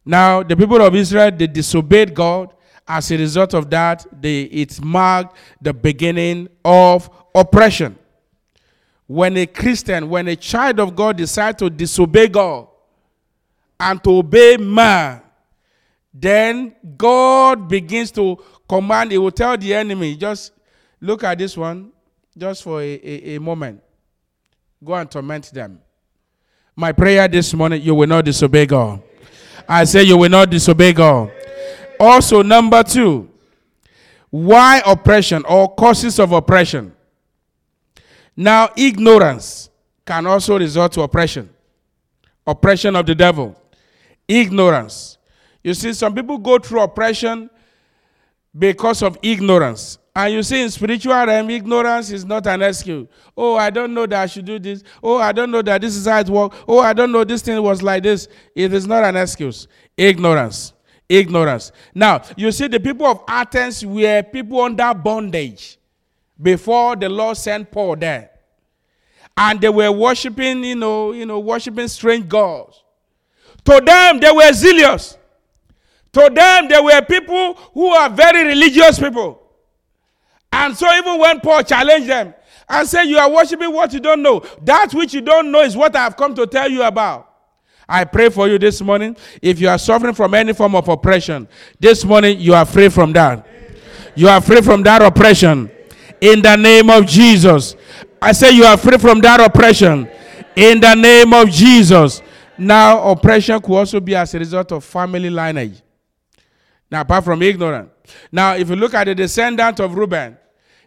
[0.06, 2.54] Now, the people of Israel, they disobeyed God.
[2.88, 7.98] As a result of that, they, it marked the beginning of oppression.
[9.06, 12.68] When a Christian, when a child of God decides to disobey God
[13.82, 15.20] and to obey man,
[16.14, 20.52] then God begins to command, he will tell the enemy, just
[21.00, 21.90] look at this one,
[22.38, 23.82] just for a, a, a moment.
[24.84, 25.80] Go and torment them.
[26.76, 29.02] My prayer this morning, you will not disobey God.
[29.68, 31.32] I say you will not disobey God.
[31.98, 33.28] Also, number two,
[34.30, 36.94] why oppression or causes of oppression?
[38.36, 39.70] Now, ignorance
[40.06, 41.50] can also result to oppression.
[42.46, 43.56] Oppression of the devil.
[44.32, 45.18] Ignorance.
[45.62, 47.50] You see, some people go through oppression
[48.58, 49.98] because of ignorance.
[50.16, 53.08] And you see, in spiritual realm, ignorance is not an excuse.
[53.36, 54.82] Oh, I don't know that I should do this.
[55.02, 56.56] Oh, I don't know that this is how it works.
[56.66, 58.28] Oh, I don't know this thing was like this.
[58.54, 59.68] It is not an excuse.
[59.98, 60.72] Ignorance.
[61.08, 61.70] Ignorance.
[61.94, 65.78] Now, you see, the people of Athens were people under bondage
[66.40, 68.30] before the Lord sent Paul there.
[69.36, 72.81] And they were worshiping, you know, you know, worshiping strange gods.
[73.64, 75.16] To them, they were zealous.
[76.12, 79.40] To them, they were people who are very religious people.
[80.52, 82.34] And so, even when Paul challenged them
[82.68, 85.76] and said, You are worshiping what you don't know, that which you don't know is
[85.76, 87.30] what I have come to tell you about.
[87.88, 89.16] I pray for you this morning.
[89.40, 91.48] If you are suffering from any form of oppression,
[91.80, 93.46] this morning you are free from that.
[94.14, 95.70] You are free from that oppression.
[96.20, 97.74] In the name of Jesus.
[98.20, 100.08] I say you are free from that oppression.
[100.54, 102.22] In the name of Jesus.
[102.62, 105.82] Now, oppression could also be as a result of family lineage.
[106.88, 107.90] Now, apart from ignorance.
[108.30, 110.38] Now, if you look at the descendant of Reuben,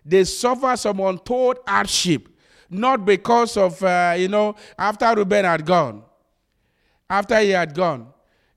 [0.05, 2.29] they suffer some untold hardship,
[2.69, 6.03] not because of, uh, you know, after Reuben had gone,
[7.09, 8.07] after he had gone,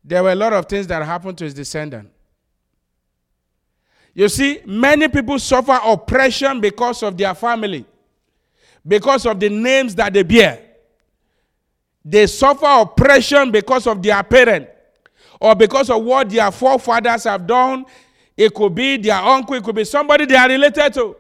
[0.04, 2.08] there were a lot of things that happened to his descendant.
[4.14, 7.84] You see, many people suffer oppression because of their family,
[8.86, 10.67] because of the names that they bear.
[12.10, 14.66] They suffer oppression because of their parent
[15.38, 17.84] or because of what their forefathers have done.
[18.34, 21.16] It could be their uncle, it could be somebody they are related to.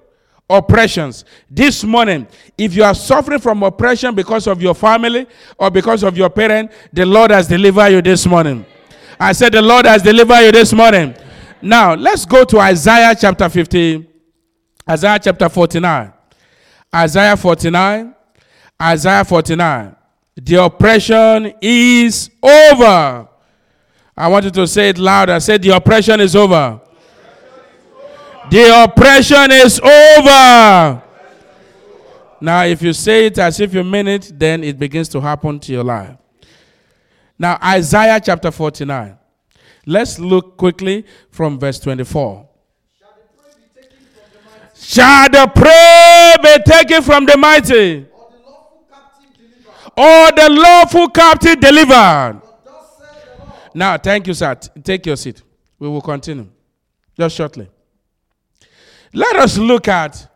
[0.48, 1.26] Oppressions.
[1.50, 2.26] This morning,
[2.56, 5.26] if you are suffering from oppression because of your family
[5.58, 8.64] or because of your parent, the Lord has delivered you this morning.
[9.20, 11.14] I said, The Lord has delivered you this morning.
[11.60, 14.06] Now, let's go to Isaiah chapter 15,
[14.88, 16.14] Isaiah chapter 49.
[16.94, 18.14] Isaiah 49,
[18.80, 19.96] Isaiah 49.
[20.40, 23.28] The oppression is over.
[24.16, 25.30] I want you to say it loud.
[25.30, 26.80] I said, The oppression is over.
[28.48, 31.02] The oppression is over.
[32.40, 35.58] Now, if you say it as if you mean it, then it begins to happen
[35.58, 36.16] to your life.
[37.36, 39.18] Now, Isaiah chapter 49.
[39.86, 42.48] Let's look quickly from verse 24.
[44.76, 48.06] Shall the prey be taken from the mighty?
[49.98, 52.40] Or the lawful captive delivered?
[53.74, 54.54] Now, thank you, sir.
[54.84, 55.42] Take your seat.
[55.76, 56.46] We will continue
[57.18, 57.68] just shortly.
[59.12, 60.28] Let us look at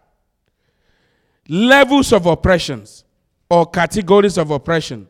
[1.48, 3.04] levels of oppressions
[3.48, 5.06] or categories of oppression.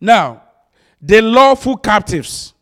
[0.00, 0.42] Now,
[1.02, 2.54] the lawful captives.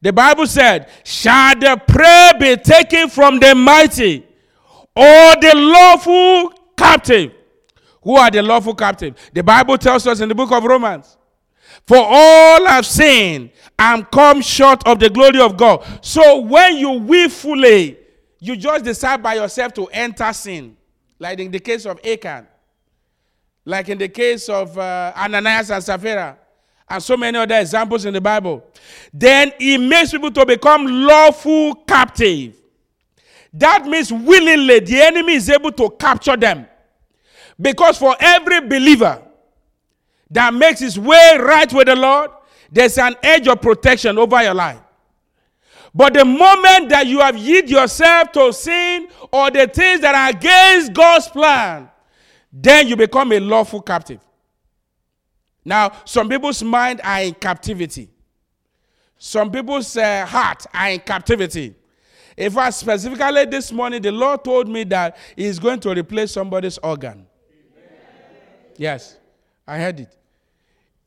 [0.00, 4.24] The Bible said, Shall the prey be taken from the mighty
[4.96, 7.32] or the lawful captive?
[8.04, 9.16] Who are the lawful captive?
[9.32, 11.16] The Bible tells us in the book of Romans,
[11.86, 15.84] For all have sinned and come short of the glory of God.
[16.02, 17.98] So when you willfully,
[18.38, 20.76] you just decide by yourself to enter sin,
[21.18, 22.46] like in the case of Achan,
[23.64, 26.38] like in the case of uh, Ananias and Sapphira
[26.86, 28.62] and so many other examples in the Bible,
[29.14, 32.54] then it makes people to become lawful captive.
[33.54, 36.66] That means willingly the enemy is able to capture them.
[37.60, 39.22] Because for every believer
[40.30, 42.30] that makes his way right with the Lord,
[42.70, 44.80] there's an edge of protection over your life.
[45.94, 50.30] But the moment that you have yield yourself to sin or the things that are
[50.36, 51.88] against God's plan,
[52.52, 54.20] then you become a lawful captive.
[55.64, 58.10] Now, some people's mind are in captivity.
[59.16, 61.74] Some people's uh, heart are in captivity.
[62.36, 66.78] In fact, specifically this morning, the Lord told me that He's going to replace somebody's
[66.78, 67.26] organ.
[68.76, 69.16] Yes,
[69.66, 70.16] I heard it.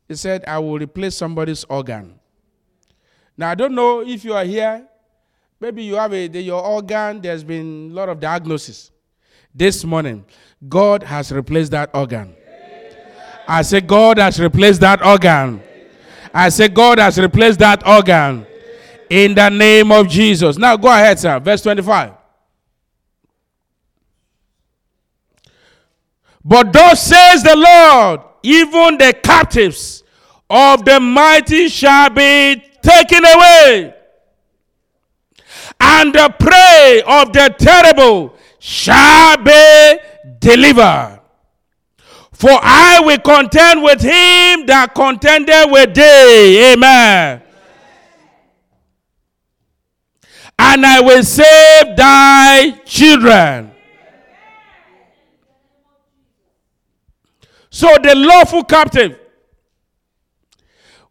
[0.08, 2.18] He said, I will replace somebody's organ.
[3.36, 4.86] Now, I don't know if you are here.
[5.60, 8.90] Maybe you have a, your organ, there's been a lot of diagnosis.
[9.54, 10.24] This morning,
[10.68, 12.34] God has replaced that organ.
[13.46, 15.62] I say, God has replaced that organ.
[16.32, 18.46] I say, God has replaced that organ.
[19.08, 20.58] In the name of Jesus.
[20.58, 21.40] Now go ahead, sir.
[21.40, 22.12] Verse 25.
[26.48, 30.02] But thus says the Lord, even the captives
[30.48, 33.94] of the mighty shall be taken away,
[35.78, 39.98] and the prey of the terrible shall be
[40.38, 41.20] delivered.
[42.32, 46.72] For I will contend with him that contended with thee.
[46.72, 47.42] Amen.
[50.58, 53.72] And I will save thy children.
[57.78, 59.16] So the lawful captive,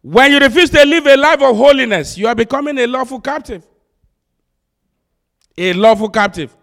[0.02, 3.66] When you refuse to live a life of holiness, you are becoming a lawful captive.
[5.56, 6.54] A lawful captive.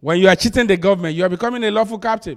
[0.00, 2.36] When you are cheating the government, you are becoming a lawful captive.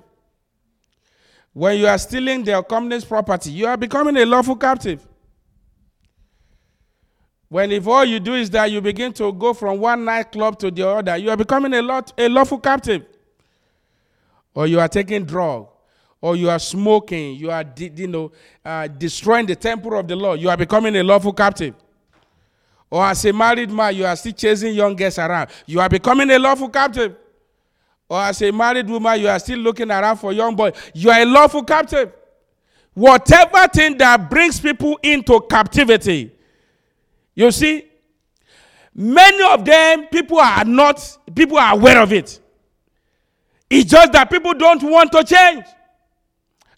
[1.51, 5.05] When you are stealing their company's property, you are becoming a lawful captive.
[7.49, 10.71] When if all you do is that you begin to go from one nightclub to
[10.71, 13.05] the other, you are becoming a lot a lawful captive.
[14.57, 15.67] Or you are taking drug,
[16.19, 18.31] or you are smoking, you are you know
[18.65, 20.39] uh, destroying the temple of the Lord.
[20.41, 21.75] You are becoming a lawful captive.
[22.89, 25.51] Or as a married man, you are still chasing young girls around.
[25.67, 27.15] You are becoming a lawful captive.
[28.09, 30.71] Or as a married woman, you are still looking around for young boy.
[30.91, 32.11] You are a lawful captive.
[32.95, 36.31] Whatever thing that brings people into captivity,
[37.35, 37.85] you see,
[38.95, 42.39] many of them, people are not, people are aware of it.
[43.69, 45.65] It's just that people don't want to change.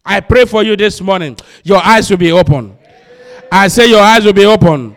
[0.04, 1.38] I pray for you this morning.
[1.64, 2.78] Your eyes will be open.
[3.52, 4.96] I say your eyes will be open.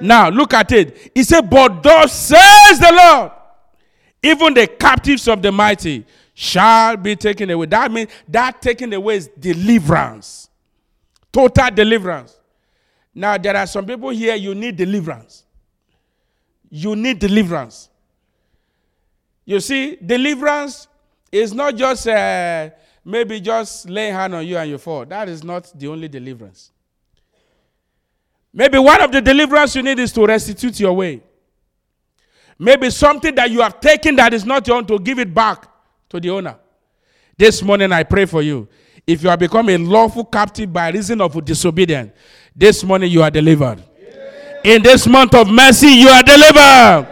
[0.00, 1.12] Now look at it.
[1.14, 3.32] He said, But thus says the Lord,
[4.22, 6.04] even the captives of the mighty
[6.34, 7.66] shall be taken away.
[7.66, 10.48] That means that taken away is deliverance.
[11.32, 12.36] Total deliverance.
[13.14, 15.44] Now, there are some people here, you need deliverance.
[16.70, 17.88] You need deliverance.
[19.44, 20.86] You see, deliverance
[21.30, 22.70] is not just uh,
[23.04, 25.04] maybe just laying hand on you and you fall.
[25.04, 26.70] That is not the only deliverance.
[28.52, 31.22] Maybe one of the deliverance you need is to restitute your way.
[32.58, 35.66] Maybe something that you have taken that is not your own to give it back
[36.10, 36.56] to the owner.
[37.36, 38.68] This morning I pray for you.
[39.06, 42.12] If you have become a lawful captive by reason of disobedience,
[42.54, 43.82] this morning you are delivered.
[44.62, 47.08] In this month of mercy, you are delivered.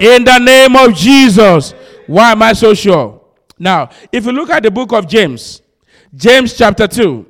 [0.00, 1.74] In the name of Jesus.
[2.06, 3.20] Why am I so sure?
[3.58, 5.62] Now, if you look at the book of James,
[6.14, 7.26] James chapter 2,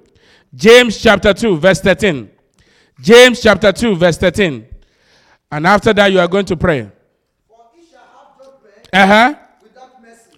[0.54, 2.30] James chapter 2, verse 13.
[3.00, 4.66] James chapter 2, verse 13.
[5.52, 6.90] And after that, you are going to pray.
[8.92, 9.34] Uh huh.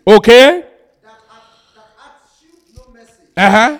[0.06, 0.64] Okay.
[3.36, 3.78] Uh huh.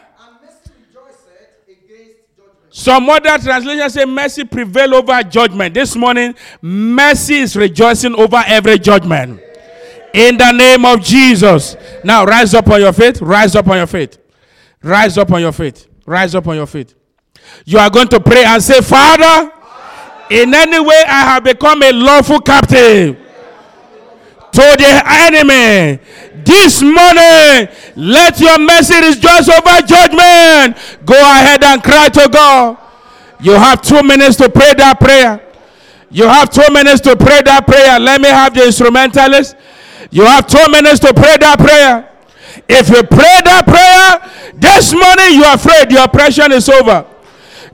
[2.70, 5.74] Some other translations say mercy prevail over judgment.
[5.74, 9.40] This morning, mercy is rejoicing over every judgment.
[10.14, 11.76] In the name of Jesus.
[12.04, 13.20] Now rise up on your feet.
[13.20, 14.18] Rise up on your feet.
[14.82, 15.86] Rise up on your feet.
[16.06, 16.94] Rise up on your feet.
[17.64, 19.52] You are going to pray and say, Father,
[20.30, 23.16] in any way I have become a lawful captive
[24.52, 26.00] to the enemy.
[26.44, 30.76] This morning, let your mercy rejoice over judgment.
[31.04, 32.78] Go ahead and cry to God.
[33.40, 35.40] You have two minutes to pray that prayer.
[36.10, 38.00] You have two minutes to pray that prayer.
[38.00, 39.56] Let me have the instrumentalist.
[40.10, 42.10] You have two minutes to pray that prayer.
[42.68, 47.06] If you pray that prayer this morning, you are afraid the oppression is over.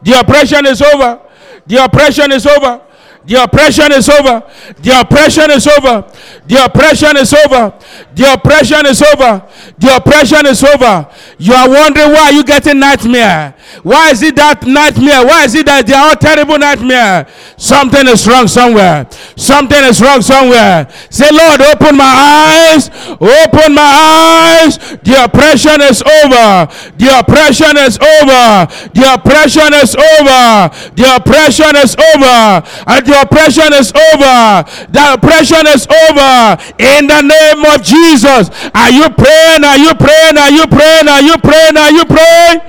[0.02, 1.20] The oppression is over.
[1.66, 2.83] The oppression is over.
[3.26, 4.42] The oppression is over.
[4.82, 6.04] The oppression is over.
[6.46, 7.72] The oppression is over.
[8.14, 9.48] The oppression is over.
[9.78, 11.08] The oppression is over.
[11.38, 13.54] You are wondering why you getting nightmare.
[13.82, 15.24] Why is it that nightmare?
[15.24, 17.26] Why is it that they are all terrible nightmare?
[17.56, 19.08] Something is wrong somewhere.
[19.36, 20.86] Something is wrong somewhere.
[21.08, 22.92] Say, Lord, open my eyes.
[23.08, 24.76] Open my eyes.
[25.00, 26.68] The oppression is over.
[27.00, 28.68] The oppression is over.
[28.92, 30.68] The oppression is over.
[30.92, 32.62] The oppression is over.
[32.86, 34.64] And the oppression is over.
[34.90, 36.58] The oppression is over.
[36.78, 38.50] In the name of Jesus.
[38.74, 39.62] Are you praying?
[39.62, 40.36] Are you praying?
[40.36, 41.06] Are you praying?
[41.06, 41.76] Are you praying?
[41.76, 42.60] Are you praying?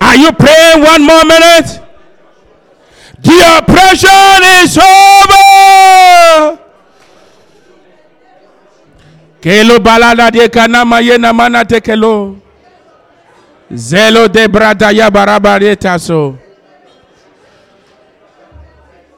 [0.00, 1.87] Are you praying one more minute?
[3.58, 6.58] Oppression is over.
[11.80, 12.36] Kelo.
[13.72, 16.38] Zelo de brada ya barabareta so.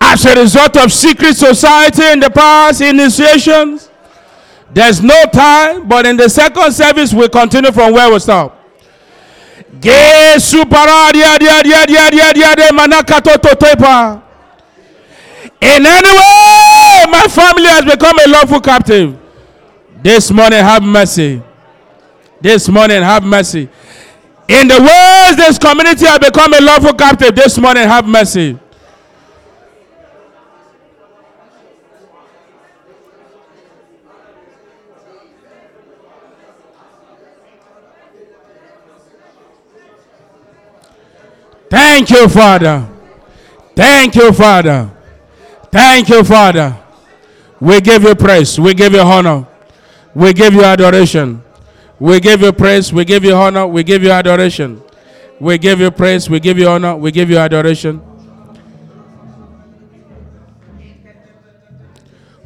[0.00, 3.88] As a result of secret society in the past initiations,
[4.72, 8.56] there's no time, but in the second service, we continue from where we stop.
[9.78, 14.29] Gesu paradia dia dia dia dia dia de manakato totepa.
[15.60, 19.16] In any way, my family has become a lawful captive.
[20.02, 21.42] This morning, have mercy.
[22.40, 23.68] This morning, have mercy.
[24.48, 28.58] In the ways this community has become a lawful captive, this morning, have mercy.
[41.68, 42.88] Thank you, Father.
[43.76, 44.90] Thank you, Father.
[45.70, 46.76] Thank you, Father.
[47.60, 48.58] We give you praise.
[48.58, 49.46] We give you honor.
[50.14, 51.42] We give you adoration.
[51.98, 52.92] We give you praise.
[52.92, 53.66] We give you honor.
[53.66, 54.82] We give you adoration.
[55.38, 56.28] We give you praise.
[56.28, 56.96] We give you honor.
[56.96, 58.02] We give you adoration.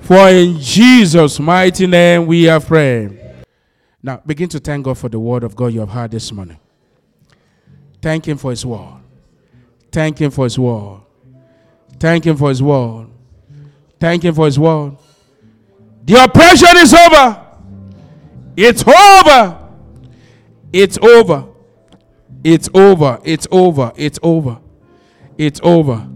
[0.01, 3.18] For in Jesus' mighty name we are prayed.
[4.03, 6.59] Now begin to thank God for the word of God you have heard this morning.
[8.03, 9.01] Thank Him for His word.
[9.91, 11.01] Thank Him for His word.
[11.99, 13.07] Thank Him for His word.
[14.05, 14.98] Thank Him for His word.
[16.05, 17.42] The oppression is over.
[18.55, 19.70] It's over.
[20.74, 21.48] It's over.
[22.44, 23.18] It's over.
[23.24, 23.92] It's over.
[23.96, 24.61] It's over.
[25.38, 26.07] It's over.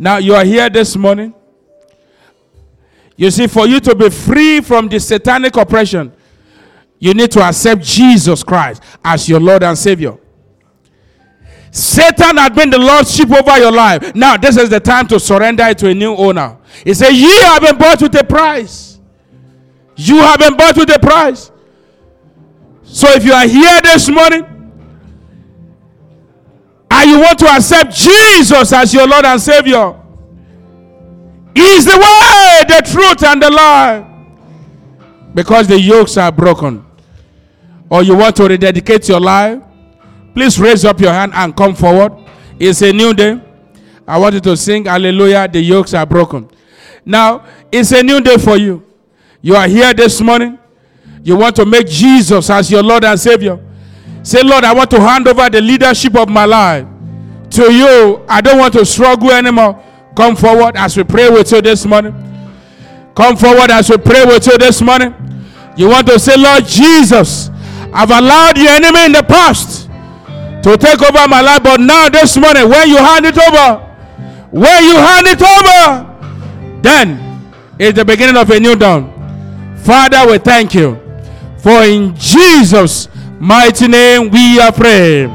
[0.00, 1.32] Now you are here this morning.
[3.16, 6.12] You see, for you to be free from the satanic oppression,
[6.98, 10.18] you need to accept Jesus Christ as your Lord and Savior.
[11.74, 14.14] Satan had been the lordship over your life.
[14.14, 16.58] Now, this is the time to surrender it to a new owner.
[16.84, 19.00] He said, Ye have been bought with a price.
[19.96, 21.50] You have been bought with a price.
[22.82, 24.44] So if you are here this morning
[26.90, 29.94] and you want to accept Jesus as your Lord and Savior,
[31.54, 34.04] He is the way, the truth, and the life.
[35.34, 36.84] Because the yokes are broken.
[37.88, 39.62] Or you want to rededicate your life,
[40.34, 42.12] please raise up your hand and come forward.
[42.58, 43.40] It's a new day.
[44.06, 46.48] I want you to sing Hallelujah, the yokes are broken.
[47.04, 48.84] Now, it's a new day for you.
[49.40, 50.58] You are here this morning
[51.24, 53.58] you want to make Jesus as your Lord and Savior.
[54.22, 56.86] Say, Lord, I want to hand over the leadership of my life
[57.50, 58.24] to you.
[58.28, 59.82] I don't want to struggle anymore.
[60.16, 62.12] Come forward as we pray with you this morning.
[63.14, 65.14] Come forward as we pray with you this morning.
[65.76, 67.50] You want to say, Lord Jesus,
[67.92, 69.81] I've allowed the enemy in the past
[70.62, 73.78] to take over my life, but now this morning, when you hand it over,
[74.50, 77.18] when you hand it over, then
[77.78, 79.10] it's the beginning of a new dawn.
[79.78, 81.00] Father, we thank you.
[81.58, 83.08] For in Jesus'
[83.40, 85.30] mighty name we are praying.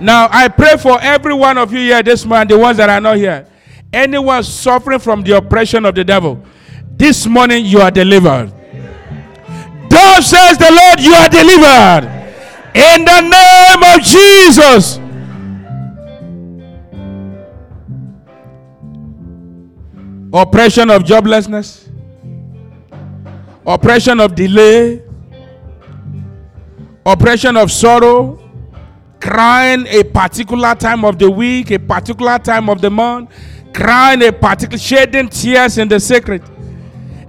[0.00, 3.00] Now, I pray for every one of you here this morning, the ones that are
[3.00, 3.46] not here.
[3.92, 6.42] Anyone suffering from the oppression of the devil,
[6.90, 8.52] this morning you are delivered.
[9.88, 12.21] Thus says the Lord, you are delivered.
[12.74, 14.98] In the name of Jesus.
[20.34, 21.90] Oppression of joblessness,
[23.66, 25.02] oppression of delay,
[27.04, 28.40] oppression of sorrow,
[29.20, 33.30] crying a particular time of the week, a particular time of the month,
[33.74, 36.42] crying a particular shedding tears in the secret.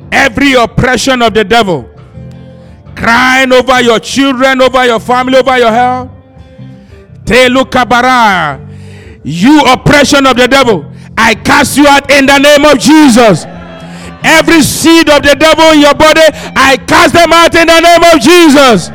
[0.09, 1.92] Every oppression of the devil,
[2.95, 6.09] crying over your children, over your family, over your health.
[7.25, 8.59] Telu kabara,
[9.23, 10.85] you oppression of the devil,
[11.17, 13.45] I cast you out in the name of Jesus.
[14.25, 16.21] Every seed of the devil in your body,
[16.55, 18.89] I cast them out in the name of Jesus.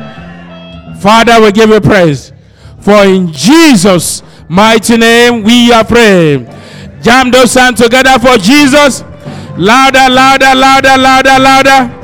[1.01, 2.33] Father, we give you praise.
[2.79, 6.45] For in Jesus' mighty name we are praying.
[7.01, 9.03] Jam those hands together for Jesus.
[9.57, 11.98] Louder, louder, louder, louder, louder.